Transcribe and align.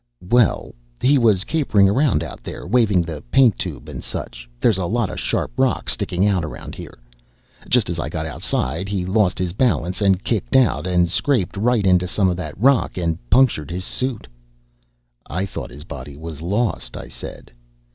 "Well, 0.31 0.73
he 0.99 1.19
was 1.19 1.43
capering 1.43 1.87
around 1.87 2.23
out 2.23 2.41
there, 2.41 2.65
waving 2.65 3.03
the 3.03 3.21
paint 3.29 3.59
tube 3.59 3.87
and 3.87 4.03
such. 4.03 4.49
There's 4.59 4.79
a 4.79 4.87
lot 4.87 5.11
of 5.11 5.19
sharp 5.19 5.51
rock 5.57 5.91
sticking 5.91 6.25
out 6.25 6.43
around 6.43 6.73
here. 6.73 6.97
Just 7.69 7.87
as 7.87 7.99
I 7.99 8.09
got 8.09 8.25
outside, 8.25 8.89
he 8.89 9.05
lost 9.05 9.37
his 9.37 9.53
balance 9.53 10.01
and 10.01 10.23
kicked 10.23 10.55
out, 10.55 10.87
and 10.87 11.07
scraped 11.07 11.55
right 11.55 11.85
into 11.85 12.07
some 12.07 12.29
of 12.29 12.37
that 12.37 12.57
rock, 12.59 12.97
and 12.97 13.19
punctured 13.29 13.69
his 13.69 13.85
suit." 13.85 14.27
"I 15.29 15.45
thought 15.45 15.69
the 15.69 15.85
body 15.87 16.17
was 16.17 16.41
lost," 16.41 16.97
I 16.97 17.07
said. 17.07 17.51